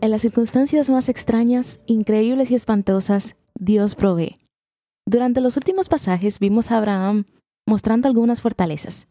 En 0.00 0.12
las 0.12 0.22
circunstancias 0.22 0.88
más 0.90 1.08
extrañas, 1.08 1.80
increíbles 1.86 2.52
y 2.52 2.54
espantosas, 2.54 3.34
Dios 3.58 3.96
provee. 3.96 4.36
Durante 5.04 5.40
los 5.40 5.56
últimos 5.56 5.88
pasajes 5.88 6.38
vimos 6.38 6.70
a 6.70 6.76
Abraham 6.76 7.24
mostrando 7.66 8.06
algunas 8.06 8.40
fortalezas. 8.40 9.08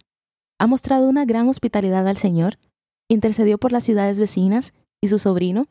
Ha 0.59 0.65
mostrado 0.65 1.09
una 1.09 1.25
gran 1.25 1.49
hospitalidad 1.49 2.07
al 2.07 2.15
Señor, 2.15 2.57
intercedió 3.09 3.57
por 3.57 3.73
las 3.73 3.83
ciudades 3.83 4.17
vecinas 4.17 4.73
y 5.01 5.09
su 5.09 5.19
sobrino, 5.19 5.67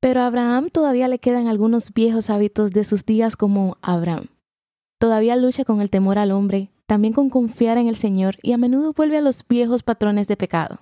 pero 0.00 0.20
a 0.20 0.26
Abraham 0.26 0.68
todavía 0.70 1.08
le 1.08 1.18
quedan 1.18 1.46
algunos 1.46 1.94
viejos 1.94 2.28
hábitos 2.28 2.70
de 2.72 2.84
sus 2.84 3.06
días 3.06 3.36
como 3.36 3.78
Abraham. 3.80 4.26
Todavía 5.00 5.36
lucha 5.36 5.64
con 5.64 5.80
el 5.80 5.88
temor 5.88 6.18
al 6.18 6.30
hombre, 6.30 6.70
también 6.86 7.14
con 7.14 7.30
confiar 7.30 7.78
en 7.78 7.88
el 7.88 7.96
Señor 7.96 8.36
y 8.42 8.52
a 8.52 8.58
menudo 8.58 8.92
vuelve 8.92 9.16
a 9.16 9.22
los 9.22 9.48
viejos 9.48 9.82
patrones 9.82 10.28
de 10.28 10.36
pecado. 10.36 10.80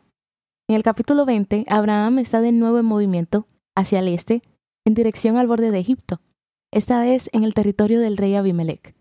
En 0.69 0.75
el 0.75 0.83
capítulo 0.83 1.25
20, 1.25 1.67
Abraham 1.69 2.19
está 2.19 2.41
de 2.41 2.51
nuevo 2.51 2.81
en 2.81 2.85
movimiento 2.85 3.47
hacia 3.77 4.01
el 4.01 4.09
este, 4.09 4.43
en 4.85 4.95
dirección 4.95 5.37
al 5.37 5.47
borde 5.47 5.71
de 5.71 5.79
Egipto, 5.79 6.21
esta 6.73 7.01
vez 7.01 7.31
en 7.33 7.45
el 7.45 7.55
territorio 7.55 8.01
del 8.01 8.17
rey 8.17 8.35
Abimelech. 8.35 8.95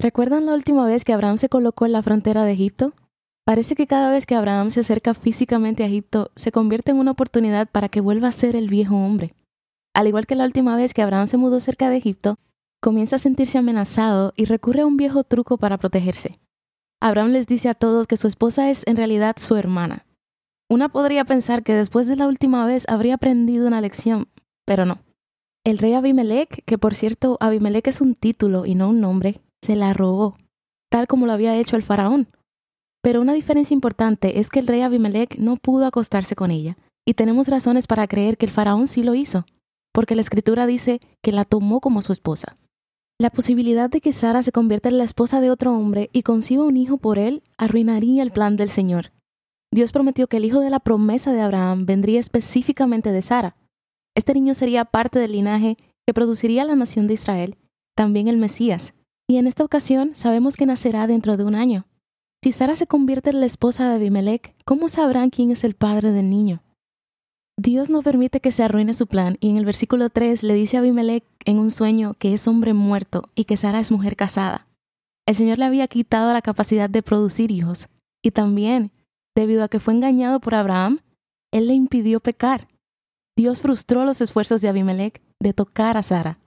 ¿Recuerdan 0.00 0.46
la 0.46 0.54
última 0.54 0.86
vez 0.86 1.04
que 1.04 1.12
Abraham 1.12 1.38
se 1.38 1.48
colocó 1.48 1.86
en 1.86 1.92
la 1.92 2.02
frontera 2.02 2.44
de 2.44 2.52
Egipto? 2.52 2.92
Parece 3.44 3.74
que 3.76 3.86
cada 3.86 4.10
vez 4.10 4.26
que 4.26 4.34
Abraham 4.34 4.70
se 4.70 4.80
acerca 4.80 5.14
físicamente 5.14 5.84
a 5.84 5.86
Egipto, 5.86 6.30
se 6.36 6.52
convierte 6.52 6.90
en 6.90 6.98
una 6.98 7.12
oportunidad 7.12 7.68
para 7.70 7.88
que 7.88 8.00
vuelva 8.00 8.28
a 8.28 8.32
ser 8.32 8.56
el 8.56 8.68
viejo 8.68 8.96
hombre. 8.96 9.34
Al 9.94 10.08
igual 10.08 10.26
que 10.26 10.34
la 10.34 10.44
última 10.44 10.76
vez 10.76 10.94
que 10.94 11.02
Abraham 11.02 11.26
se 11.26 11.36
mudó 11.36 11.60
cerca 11.60 11.88
de 11.88 11.96
Egipto, 11.96 12.36
comienza 12.82 13.16
a 13.16 13.20
sentirse 13.20 13.58
amenazado 13.58 14.32
y 14.36 14.44
recurre 14.44 14.82
a 14.82 14.86
un 14.86 14.96
viejo 14.96 15.24
truco 15.24 15.56
para 15.56 15.78
protegerse. 15.78 16.38
Abraham 17.00 17.30
les 17.30 17.46
dice 17.46 17.68
a 17.68 17.74
todos 17.74 18.06
que 18.06 18.16
su 18.16 18.26
esposa 18.26 18.70
es 18.70 18.86
en 18.86 18.96
realidad 18.96 19.36
su 19.38 19.56
hermana, 19.56 20.05
una 20.68 20.88
podría 20.88 21.24
pensar 21.24 21.62
que 21.62 21.74
después 21.74 22.06
de 22.06 22.16
la 22.16 22.26
última 22.26 22.66
vez 22.66 22.84
habría 22.88 23.14
aprendido 23.14 23.66
una 23.66 23.80
lección, 23.80 24.28
pero 24.64 24.84
no. 24.84 24.98
El 25.64 25.78
rey 25.78 25.94
Abimelech, 25.94 26.64
que 26.64 26.78
por 26.78 26.94
cierto 26.94 27.36
Abimelech 27.40 27.86
es 27.88 28.00
un 28.00 28.14
título 28.14 28.66
y 28.66 28.74
no 28.74 28.88
un 28.88 29.00
nombre, 29.00 29.40
se 29.62 29.76
la 29.76 29.92
robó, 29.92 30.36
tal 30.90 31.06
como 31.06 31.26
lo 31.26 31.32
había 31.32 31.56
hecho 31.56 31.76
el 31.76 31.82
faraón. 31.82 32.28
Pero 33.02 33.20
una 33.20 33.32
diferencia 33.32 33.74
importante 33.74 34.40
es 34.40 34.48
que 34.48 34.60
el 34.60 34.66
rey 34.66 34.82
Abimelech 34.82 35.38
no 35.38 35.56
pudo 35.56 35.86
acostarse 35.86 36.34
con 36.34 36.50
ella, 36.50 36.76
y 37.04 37.14
tenemos 37.14 37.48
razones 37.48 37.86
para 37.86 38.08
creer 38.08 38.36
que 38.36 38.46
el 38.46 38.52
faraón 38.52 38.88
sí 38.88 39.02
lo 39.02 39.14
hizo, 39.14 39.46
porque 39.92 40.16
la 40.16 40.22
escritura 40.22 40.66
dice 40.66 41.00
que 41.22 41.32
la 41.32 41.44
tomó 41.44 41.80
como 41.80 42.02
su 42.02 42.12
esposa. 42.12 42.56
La 43.18 43.30
posibilidad 43.30 43.88
de 43.88 44.00
que 44.00 44.12
Sara 44.12 44.42
se 44.42 44.52
convierta 44.52 44.88
en 44.88 44.98
la 44.98 45.04
esposa 45.04 45.40
de 45.40 45.50
otro 45.50 45.72
hombre 45.72 46.10
y 46.12 46.22
conciba 46.22 46.64
un 46.64 46.76
hijo 46.76 46.98
por 46.98 47.18
él 47.18 47.42
arruinaría 47.56 48.22
el 48.22 48.30
plan 48.30 48.56
del 48.56 48.68
Señor. 48.68 49.12
Dios 49.72 49.92
prometió 49.92 50.26
que 50.26 50.38
el 50.38 50.44
hijo 50.44 50.60
de 50.60 50.70
la 50.70 50.80
promesa 50.80 51.32
de 51.32 51.40
Abraham 51.40 51.86
vendría 51.86 52.20
específicamente 52.20 53.12
de 53.12 53.22
Sara. 53.22 53.56
Este 54.14 54.32
niño 54.32 54.54
sería 54.54 54.84
parte 54.84 55.18
del 55.18 55.32
linaje 55.32 55.76
que 56.06 56.14
produciría 56.14 56.64
la 56.64 56.76
nación 56.76 57.06
de 57.06 57.14
Israel, 57.14 57.56
también 57.94 58.28
el 58.28 58.38
Mesías. 58.38 58.94
Y 59.28 59.36
en 59.36 59.46
esta 59.46 59.64
ocasión 59.64 60.14
sabemos 60.14 60.56
que 60.56 60.66
nacerá 60.66 61.06
dentro 61.06 61.36
de 61.36 61.44
un 61.44 61.54
año. 61.54 61.86
Si 62.42 62.52
Sara 62.52 62.76
se 62.76 62.86
convierte 62.86 63.30
en 63.30 63.40
la 63.40 63.46
esposa 63.46 63.88
de 63.88 63.96
Abimelech, 63.96 64.54
¿cómo 64.64 64.88
sabrán 64.88 65.30
quién 65.30 65.50
es 65.50 65.64
el 65.64 65.74
padre 65.74 66.12
del 66.12 66.30
niño? 66.30 66.62
Dios 67.58 67.88
no 67.88 68.02
permite 68.02 68.40
que 68.40 68.52
se 68.52 68.62
arruine 68.62 68.94
su 68.94 69.06
plan 69.06 69.38
y 69.40 69.48
en 69.48 69.56
el 69.56 69.64
versículo 69.64 70.10
3 70.10 70.42
le 70.42 70.54
dice 70.54 70.76
a 70.76 70.80
Abimelech 70.80 71.24
en 71.44 71.58
un 71.58 71.70
sueño 71.70 72.14
que 72.18 72.34
es 72.34 72.46
hombre 72.46 72.74
muerto 72.74 73.30
y 73.34 73.44
que 73.44 73.56
Sara 73.56 73.80
es 73.80 73.90
mujer 73.90 74.14
casada. 74.14 74.68
El 75.26 75.34
Señor 75.34 75.58
le 75.58 75.64
había 75.64 75.88
quitado 75.88 76.32
la 76.32 76.42
capacidad 76.42 76.88
de 76.88 77.02
producir 77.02 77.50
hijos 77.50 77.88
y 78.22 78.30
también 78.30 78.92
Debido 79.36 79.62
a 79.62 79.68
que 79.68 79.80
fue 79.80 79.92
engañado 79.94 80.40
por 80.40 80.54
Abraham, 80.54 81.00
él 81.52 81.68
le 81.68 81.74
impidió 81.74 82.20
pecar. 82.20 82.68
Dios 83.36 83.60
frustró 83.60 84.06
los 84.06 84.22
esfuerzos 84.22 84.62
de 84.62 84.68
Abimelech 84.68 85.22
de 85.40 85.52
tocar 85.52 85.98
a 85.98 86.02
Sara. 86.02 86.40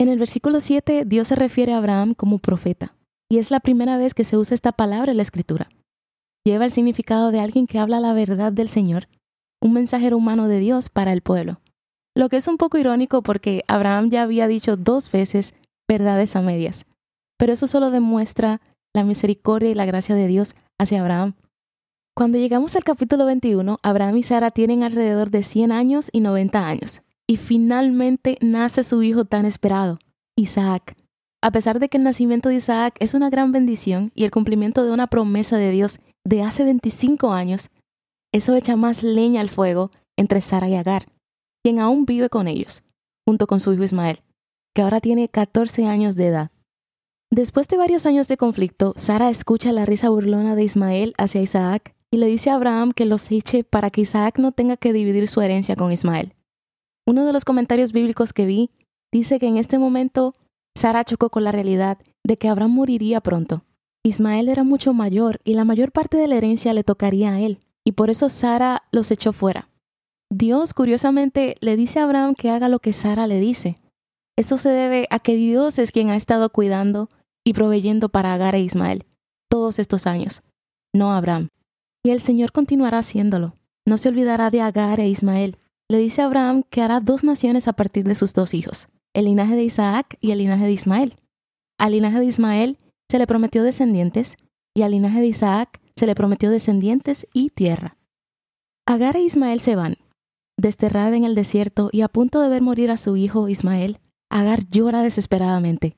En 0.00 0.08
el 0.08 0.18
versículo 0.18 0.58
7, 0.58 1.04
Dios 1.06 1.28
se 1.28 1.36
refiere 1.36 1.72
a 1.72 1.78
Abraham 1.78 2.14
como 2.14 2.40
profeta, 2.40 2.96
y 3.30 3.38
es 3.38 3.52
la 3.52 3.60
primera 3.60 3.98
vez 3.98 4.14
que 4.14 4.24
se 4.24 4.36
usa 4.36 4.56
esta 4.56 4.72
palabra 4.72 5.12
en 5.12 5.18
la 5.18 5.22
escritura. 5.22 5.68
Lleva 6.44 6.64
el 6.64 6.72
significado 6.72 7.30
de 7.30 7.38
alguien 7.38 7.68
que 7.68 7.78
habla 7.78 8.00
la 8.00 8.12
verdad 8.14 8.52
del 8.52 8.68
Señor, 8.68 9.06
un 9.62 9.72
mensajero 9.72 10.16
humano 10.16 10.48
de 10.48 10.58
Dios 10.58 10.88
para 10.88 11.12
el 11.12 11.22
pueblo. 11.22 11.60
Lo 12.16 12.28
que 12.28 12.36
es 12.36 12.48
un 12.48 12.56
poco 12.56 12.78
irónico 12.78 13.22
porque 13.22 13.62
Abraham 13.68 14.10
ya 14.10 14.22
había 14.22 14.48
dicho 14.48 14.76
dos 14.76 15.12
veces 15.12 15.54
verdades 15.88 16.34
a 16.34 16.42
medias, 16.42 16.84
pero 17.38 17.52
eso 17.52 17.68
solo 17.68 17.92
demuestra 17.92 18.60
la 18.92 19.04
misericordia 19.04 19.70
y 19.70 19.76
la 19.76 19.86
gracia 19.86 20.16
de 20.16 20.26
Dios 20.26 20.56
hacia 20.80 21.00
Abraham. 21.00 21.34
Cuando 22.14 22.36
llegamos 22.36 22.76
al 22.76 22.84
capítulo 22.84 23.24
21, 23.24 23.78
Abraham 23.82 24.18
y 24.18 24.22
Sara 24.22 24.50
tienen 24.50 24.82
alrededor 24.82 25.30
de 25.30 25.42
100 25.42 25.72
años 25.72 26.10
y 26.12 26.20
90 26.20 26.68
años, 26.68 27.00
y 27.26 27.38
finalmente 27.38 28.36
nace 28.42 28.84
su 28.84 29.02
hijo 29.02 29.24
tan 29.24 29.46
esperado, 29.46 29.98
Isaac. 30.36 30.94
A 31.40 31.50
pesar 31.52 31.80
de 31.80 31.88
que 31.88 31.96
el 31.96 32.04
nacimiento 32.04 32.50
de 32.50 32.56
Isaac 32.56 32.96
es 33.00 33.14
una 33.14 33.30
gran 33.30 33.50
bendición 33.50 34.12
y 34.14 34.24
el 34.24 34.30
cumplimiento 34.30 34.84
de 34.84 34.92
una 34.92 35.06
promesa 35.06 35.56
de 35.56 35.70
Dios 35.70 36.00
de 36.22 36.42
hace 36.42 36.64
25 36.64 37.32
años, 37.32 37.70
eso 38.30 38.54
echa 38.56 38.76
más 38.76 39.02
leña 39.02 39.40
al 39.40 39.48
fuego 39.48 39.90
entre 40.18 40.42
Sara 40.42 40.68
y 40.68 40.74
Agar, 40.74 41.06
quien 41.64 41.78
aún 41.78 42.04
vive 42.04 42.28
con 42.28 42.46
ellos, 42.46 42.82
junto 43.26 43.46
con 43.46 43.58
su 43.58 43.72
hijo 43.72 43.84
Ismael, 43.84 44.20
que 44.74 44.82
ahora 44.82 45.00
tiene 45.00 45.30
14 45.30 45.86
años 45.86 46.14
de 46.16 46.26
edad. 46.26 46.50
Después 47.30 47.68
de 47.68 47.78
varios 47.78 48.04
años 48.04 48.28
de 48.28 48.36
conflicto, 48.36 48.92
Sara 48.98 49.30
escucha 49.30 49.72
la 49.72 49.86
risa 49.86 50.10
burlona 50.10 50.54
de 50.54 50.64
Ismael 50.64 51.14
hacia 51.16 51.40
Isaac 51.40 51.94
y 52.12 52.18
le 52.18 52.26
dice 52.26 52.50
a 52.50 52.54
Abraham 52.54 52.92
que 52.92 53.06
los 53.06 53.32
eche 53.32 53.64
para 53.64 53.90
que 53.90 54.02
Isaac 54.02 54.38
no 54.38 54.52
tenga 54.52 54.76
que 54.76 54.92
dividir 54.92 55.26
su 55.28 55.40
herencia 55.40 55.76
con 55.76 55.90
Ismael. 55.90 56.34
Uno 57.06 57.24
de 57.24 57.32
los 57.32 57.44
comentarios 57.44 57.92
bíblicos 57.92 58.32
que 58.32 58.44
vi 58.44 58.70
dice 59.10 59.38
que 59.38 59.46
en 59.46 59.56
este 59.56 59.78
momento 59.78 60.34
Sara 60.76 61.04
chocó 61.04 61.30
con 61.30 61.42
la 61.42 61.52
realidad 61.52 61.98
de 62.22 62.36
que 62.36 62.48
Abraham 62.48 62.72
moriría 62.72 63.22
pronto. 63.22 63.64
Ismael 64.04 64.48
era 64.48 64.62
mucho 64.62 64.92
mayor 64.92 65.40
y 65.44 65.54
la 65.54 65.64
mayor 65.64 65.90
parte 65.90 66.18
de 66.18 66.28
la 66.28 66.36
herencia 66.36 66.74
le 66.74 66.84
tocaría 66.84 67.32
a 67.32 67.40
él, 67.40 67.60
y 67.84 67.92
por 67.92 68.10
eso 68.10 68.28
Sara 68.28 68.82
los 68.92 69.10
echó 69.10 69.32
fuera. 69.32 69.70
Dios, 70.30 70.74
curiosamente, 70.74 71.56
le 71.60 71.76
dice 71.76 72.00
a 72.00 72.04
Abraham 72.04 72.34
que 72.34 72.50
haga 72.50 72.68
lo 72.68 72.78
que 72.78 72.92
Sara 72.92 73.26
le 73.26 73.40
dice. 73.40 73.78
Eso 74.36 74.58
se 74.58 74.70
debe 74.70 75.06
a 75.10 75.18
que 75.18 75.34
Dios 75.36 75.78
es 75.78 75.92
quien 75.92 76.10
ha 76.10 76.16
estado 76.16 76.50
cuidando 76.50 77.08
y 77.44 77.54
proveyendo 77.54 78.08
para 78.08 78.34
Agar 78.34 78.54
e 78.54 78.60
Ismael 78.60 79.04
todos 79.50 79.78
estos 79.78 80.06
años, 80.06 80.42
no 80.94 81.12
Abraham. 81.12 81.48
Y 82.04 82.10
el 82.10 82.20
Señor 82.20 82.52
continuará 82.52 82.98
haciéndolo. 82.98 83.56
No 83.86 83.96
se 83.96 84.08
olvidará 84.08 84.50
de 84.50 84.60
Agar 84.60 84.98
e 84.98 85.08
Ismael. 85.08 85.56
Le 85.88 85.98
dice 85.98 86.22
a 86.22 86.24
Abraham 86.24 86.64
que 86.68 86.82
hará 86.82 87.00
dos 87.00 87.22
naciones 87.22 87.68
a 87.68 87.74
partir 87.74 88.04
de 88.04 88.14
sus 88.14 88.34
dos 88.34 88.54
hijos, 88.54 88.88
el 89.14 89.26
linaje 89.26 89.54
de 89.54 89.64
Isaac 89.64 90.16
y 90.20 90.30
el 90.30 90.38
linaje 90.38 90.64
de 90.64 90.72
Ismael. 90.72 91.16
Al 91.78 91.92
linaje 91.92 92.18
de 92.18 92.26
Ismael 92.26 92.78
se 93.10 93.18
le 93.18 93.26
prometió 93.26 93.62
descendientes 93.62 94.36
y 94.74 94.82
al 94.82 94.92
linaje 94.92 95.20
de 95.20 95.26
Isaac 95.26 95.80
se 95.94 96.06
le 96.06 96.14
prometió 96.14 96.50
descendientes 96.50 97.26
y 97.32 97.50
tierra. 97.50 97.98
Agar 98.86 99.16
e 99.16 99.22
Ismael 99.22 99.60
se 99.60 99.76
van. 99.76 99.96
Desterrada 100.58 101.16
en 101.16 101.24
el 101.24 101.34
desierto 101.34 101.88
y 101.92 102.00
a 102.02 102.08
punto 102.08 102.40
de 102.40 102.48
ver 102.48 102.62
morir 102.62 102.90
a 102.90 102.96
su 102.96 103.16
hijo 103.16 103.48
Ismael, 103.48 103.98
Agar 104.30 104.66
llora 104.66 105.02
desesperadamente. 105.02 105.96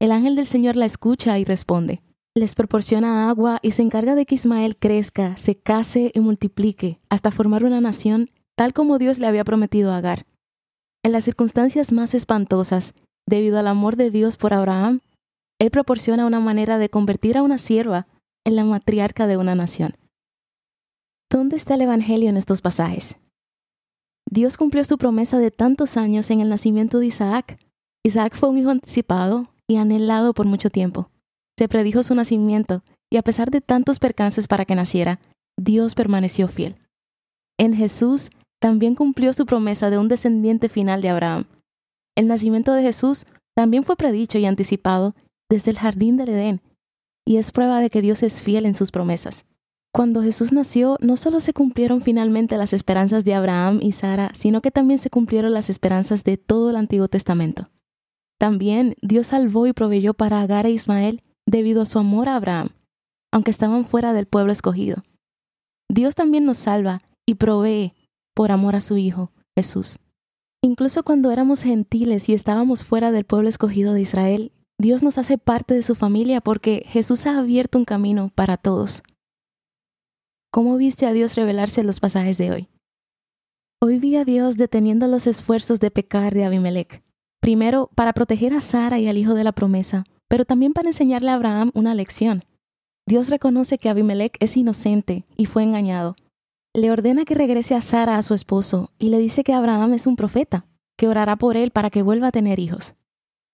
El 0.00 0.10
ángel 0.10 0.36
del 0.36 0.46
Señor 0.46 0.76
la 0.76 0.86
escucha 0.86 1.38
y 1.38 1.44
responde, 1.44 2.02
les 2.34 2.56
proporciona 2.56 3.28
agua 3.28 3.60
y 3.62 3.70
se 3.70 3.82
encarga 3.82 4.16
de 4.16 4.26
que 4.26 4.34
Ismael 4.34 4.76
crezca, 4.76 5.36
se 5.36 5.54
case 5.56 6.10
y 6.12 6.20
multiplique 6.20 6.98
hasta 7.08 7.30
formar 7.30 7.64
una 7.64 7.80
nación 7.80 8.28
tal 8.56 8.72
como 8.72 8.98
Dios 8.98 9.18
le 9.18 9.26
había 9.26 9.44
prometido 9.44 9.92
a 9.92 9.98
Agar. 9.98 10.26
En 11.04 11.12
las 11.12 11.24
circunstancias 11.24 11.92
más 11.92 12.14
espantosas, 12.14 12.94
debido 13.26 13.58
al 13.58 13.68
amor 13.68 13.96
de 13.96 14.10
Dios 14.10 14.36
por 14.36 14.52
Abraham, 14.52 15.00
Él 15.60 15.70
proporciona 15.70 16.26
una 16.26 16.40
manera 16.40 16.78
de 16.78 16.88
convertir 16.88 17.36
a 17.36 17.42
una 17.42 17.58
sierva 17.58 18.08
en 18.44 18.56
la 18.56 18.64
matriarca 18.64 19.26
de 19.26 19.36
una 19.36 19.54
nación. 19.54 19.96
¿Dónde 21.30 21.56
está 21.56 21.74
el 21.74 21.82
Evangelio 21.82 22.28
en 22.28 22.36
estos 22.36 22.62
pasajes? 22.62 23.16
Dios 24.30 24.56
cumplió 24.56 24.84
su 24.84 24.98
promesa 24.98 25.38
de 25.38 25.50
tantos 25.50 25.96
años 25.96 26.30
en 26.30 26.40
el 26.40 26.48
nacimiento 26.48 26.98
de 26.98 27.06
Isaac. 27.06 27.58
Isaac 28.04 28.34
fue 28.36 28.48
un 28.48 28.58
hijo 28.58 28.70
anticipado 28.70 29.48
y 29.68 29.76
anhelado 29.76 30.34
por 30.34 30.46
mucho 30.46 30.70
tiempo. 30.70 31.10
Se 31.58 31.68
predijo 31.68 32.02
su 32.02 32.14
nacimiento, 32.14 32.82
y 33.10 33.16
a 33.16 33.22
pesar 33.22 33.50
de 33.50 33.60
tantos 33.60 33.98
percances 33.98 34.48
para 34.48 34.64
que 34.64 34.74
naciera, 34.74 35.20
Dios 35.56 35.94
permaneció 35.94 36.48
fiel. 36.48 36.76
En 37.58 37.74
Jesús 37.74 38.30
también 38.60 38.94
cumplió 38.94 39.32
su 39.32 39.46
promesa 39.46 39.90
de 39.90 39.98
un 39.98 40.08
descendiente 40.08 40.68
final 40.68 41.02
de 41.02 41.10
Abraham. 41.10 41.44
El 42.16 42.28
nacimiento 42.28 42.72
de 42.72 42.82
Jesús 42.82 43.26
también 43.54 43.84
fue 43.84 43.96
predicho 43.96 44.38
y 44.38 44.46
anticipado 44.46 45.14
desde 45.50 45.70
el 45.70 45.78
jardín 45.78 46.16
del 46.16 46.30
Edén, 46.30 46.60
y 47.26 47.36
es 47.36 47.52
prueba 47.52 47.80
de 47.80 47.90
que 47.90 48.02
Dios 48.02 48.22
es 48.22 48.42
fiel 48.42 48.66
en 48.66 48.74
sus 48.74 48.90
promesas. 48.90 49.46
Cuando 49.92 50.22
Jesús 50.22 50.52
nació, 50.52 50.98
no 51.00 51.16
solo 51.16 51.38
se 51.38 51.52
cumplieron 51.52 52.00
finalmente 52.00 52.56
las 52.56 52.72
esperanzas 52.72 53.24
de 53.24 53.34
Abraham 53.34 53.78
y 53.80 53.92
Sara, 53.92 54.32
sino 54.34 54.60
que 54.60 54.72
también 54.72 54.98
se 54.98 55.08
cumplieron 55.08 55.52
las 55.52 55.70
esperanzas 55.70 56.24
de 56.24 56.36
todo 56.36 56.70
el 56.70 56.76
Antiguo 56.76 57.06
Testamento. 57.06 57.70
También 58.40 58.96
Dios 59.02 59.28
salvó 59.28 59.68
y 59.68 59.72
proveyó 59.72 60.12
para 60.12 60.40
Agar 60.40 60.66
e 60.66 60.72
Ismael 60.72 61.20
debido 61.46 61.82
a 61.82 61.86
su 61.86 61.98
amor 61.98 62.28
a 62.28 62.36
Abraham, 62.36 62.70
aunque 63.32 63.50
estaban 63.50 63.84
fuera 63.84 64.12
del 64.12 64.26
pueblo 64.26 64.52
escogido. 64.52 65.02
Dios 65.88 66.14
también 66.14 66.44
nos 66.44 66.58
salva 66.58 67.02
y 67.26 67.34
provee 67.34 67.92
por 68.34 68.52
amor 68.52 68.76
a 68.76 68.80
su 68.80 68.96
Hijo, 68.96 69.32
Jesús. 69.56 69.98
Incluso 70.62 71.02
cuando 71.02 71.30
éramos 71.30 71.62
gentiles 71.62 72.28
y 72.28 72.34
estábamos 72.34 72.84
fuera 72.84 73.12
del 73.12 73.24
pueblo 73.24 73.48
escogido 73.48 73.92
de 73.92 74.00
Israel, 74.00 74.52
Dios 74.80 75.02
nos 75.02 75.18
hace 75.18 75.38
parte 75.38 75.74
de 75.74 75.82
su 75.82 75.94
familia 75.94 76.40
porque 76.40 76.84
Jesús 76.86 77.26
ha 77.26 77.38
abierto 77.38 77.78
un 77.78 77.84
camino 77.84 78.30
para 78.34 78.56
todos. 78.56 79.02
¿Cómo 80.50 80.76
viste 80.76 81.06
a 81.06 81.12
Dios 81.12 81.34
revelarse 81.34 81.80
en 81.80 81.86
los 81.86 82.00
pasajes 82.00 82.38
de 82.38 82.50
hoy? 82.50 82.68
Hoy 83.80 83.98
vi 83.98 84.16
a 84.16 84.24
Dios 84.24 84.56
deteniendo 84.56 85.06
los 85.06 85.26
esfuerzos 85.26 85.80
de 85.80 85.90
pecar 85.90 86.32
de 86.32 86.44
Abimelech. 86.44 87.02
Primero, 87.40 87.90
para 87.94 88.14
proteger 88.14 88.54
a 88.54 88.60
Sara 88.60 88.98
y 88.98 89.06
al 89.06 89.18
hijo 89.18 89.34
de 89.34 89.44
la 89.44 89.52
promesa, 89.52 90.04
pero 90.28 90.44
también 90.44 90.72
para 90.72 90.88
enseñarle 90.88 91.30
a 91.30 91.34
Abraham 91.34 91.70
una 91.74 91.94
lección. 91.94 92.44
Dios 93.06 93.28
reconoce 93.28 93.78
que 93.78 93.88
Abimelech 93.88 94.36
es 94.40 94.56
inocente 94.56 95.24
y 95.36 95.46
fue 95.46 95.62
engañado. 95.62 96.16
Le 96.74 96.90
ordena 96.90 97.24
que 97.24 97.34
regrese 97.34 97.74
a 97.74 97.80
Sara 97.80 98.16
a 98.16 98.22
su 98.22 98.34
esposo 98.34 98.90
y 98.98 99.10
le 99.10 99.18
dice 99.18 99.44
que 99.44 99.52
Abraham 99.52 99.94
es 99.94 100.06
un 100.06 100.16
profeta, 100.16 100.66
que 100.96 101.08
orará 101.08 101.36
por 101.36 101.56
él 101.56 101.70
para 101.70 101.90
que 101.90 102.02
vuelva 102.02 102.28
a 102.28 102.32
tener 102.32 102.58
hijos. 102.58 102.94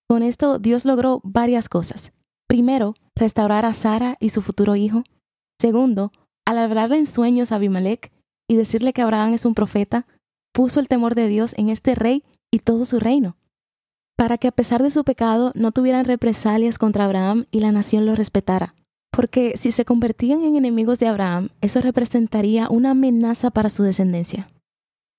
Con 0.09 0.23
esto 0.23 0.59
Dios 0.59 0.85
logró 0.85 1.21
varias 1.23 1.69
cosas. 1.69 2.13
Primero, 2.47 2.95
restaurar 3.15 3.65
a 3.65 3.75
Sara 3.75 4.17
y 4.21 4.31
su 4.31 4.43
futuro 4.43 4.75
hijo. 4.77 5.05
Segundo, 5.61 6.13
al 6.47 6.59
hablarle 6.59 6.99
en 6.99 7.07
sueños 7.07 7.53
a 7.53 7.57
Abimelech 7.57 8.11
y 8.49 8.57
decirle 8.57 8.93
que 8.93 9.03
Abraham 9.03 9.35
es 9.35 9.45
un 9.45 9.55
profeta, 9.55 10.07
puso 10.53 10.81
el 10.81 10.89
temor 10.89 11.15
de 11.15 11.29
Dios 11.29 11.55
en 11.59 11.69
este 11.69 11.95
rey 11.95 12.25
y 12.51 12.61
todo 12.61 12.85
su 12.85 12.99
reino, 12.99 13.37
para 14.21 14.37
que 14.37 14.49
a 14.49 14.53
pesar 14.53 14.83
de 14.83 14.91
su 14.91 15.03
pecado 15.03 15.51
no 15.55 15.73
tuvieran 15.73 16.05
represalias 16.05 16.77
contra 16.77 17.07
Abraham 17.07 17.47
y 17.51 17.61
la 17.61 17.73
nación 17.73 18.05
lo 18.05 18.15
respetara. 18.15 18.75
Porque 19.11 19.55
si 19.57 19.71
se 19.71 19.87
convertían 19.87 20.45
en 20.45 20.57
enemigos 20.57 20.99
de 20.99 21.07
Abraham, 21.07 21.49
eso 21.63 21.81
representaría 21.81 22.69
una 22.69 22.91
amenaza 22.91 23.51
para 23.51 23.71
su 23.71 23.83
descendencia. 23.83 24.51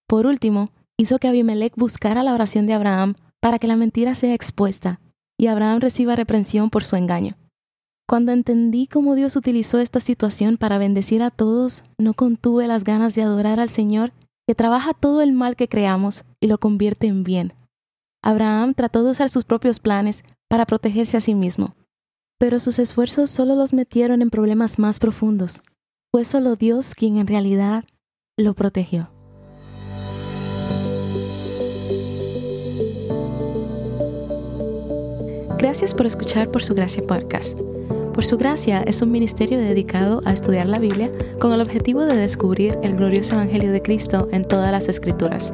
Por 0.08 0.28
último, 0.28 0.70
hizo 0.98 1.18
que 1.18 1.28
Abimelech 1.28 1.76
buscara 1.76 2.22
la 2.22 2.36
oración 2.36 2.68
de 2.68 2.74
Abraham 2.74 3.16
para 3.40 3.58
que 3.58 3.66
la 3.66 3.76
mentira 3.76 4.14
sea 4.14 4.36
expuesta 4.36 5.00
y 5.36 5.48
Abraham 5.48 5.80
reciba 5.80 6.16
reprensión 6.16 6.70
por 6.70 6.86
su 6.86 6.96
engaño. 6.96 7.38
Cuando 8.08 8.34
entendí 8.34 8.86
cómo 8.86 9.16
Dios 9.16 9.36
utilizó 9.36 9.80
esta 9.80 10.00
situación 10.00 10.58
para 10.58 10.78
bendecir 10.78 11.24
a 11.24 11.32
todos, 11.32 11.84
no 11.98 12.14
contuve 12.14 12.68
las 12.68 12.84
ganas 12.84 13.16
de 13.16 13.24
adorar 13.24 13.60
al 13.60 13.70
Señor, 13.70 14.12
que 14.48 14.54
trabaja 14.54 14.94
todo 14.94 15.24
el 15.24 15.32
mal 15.32 15.56
que 15.56 15.68
creamos 15.68 16.24
y 16.40 16.46
lo 16.46 16.60
convierte 16.60 17.08
en 17.08 17.24
bien. 17.24 17.54
Abraham 18.24 18.76
trató 18.76 19.04
de 19.04 19.12
usar 19.12 19.30
sus 19.30 19.46
propios 19.46 19.80
planes 19.80 20.24
para 20.48 20.66
protegerse 20.66 21.18
a 21.18 21.22
sí 21.22 21.34
mismo, 21.34 21.76
pero 22.38 22.60
sus 22.60 22.78
esfuerzos 22.78 23.32
solo 23.32 23.56
los 23.56 23.74
metieron 23.74 24.22
en 24.22 24.30
problemas 24.30 24.78
más 24.78 25.00
profundos. 25.00 25.64
Fue 26.12 26.24
solo 26.24 26.56
Dios 26.56 26.94
quien 26.94 27.18
en 27.18 27.28
realidad 27.28 27.84
lo 28.38 28.54
protegió. 28.54 29.10
Gracias 35.58 35.94
por 35.94 36.06
escuchar 36.06 36.52
por 36.52 36.64
su 36.64 36.74
gracia 36.74 37.06
podcast. 37.06 37.60
Por 38.14 38.26
su 38.26 38.38
gracia 38.38 38.82
es 38.82 39.02
un 39.02 39.12
ministerio 39.12 39.58
dedicado 39.60 40.22
a 40.26 40.34
estudiar 40.34 40.68
la 40.68 40.80
Biblia 40.80 41.12
con 41.40 41.54
el 41.54 41.62
objetivo 41.62 42.02
de 42.02 42.16
descubrir 42.16 42.78
el 42.84 42.96
glorioso 42.96 43.36
Evangelio 43.36 43.72
de 43.72 43.82
Cristo 43.82 44.28
en 44.32 44.44
todas 44.44 44.72
las 44.72 44.90
escrituras. 44.90 45.54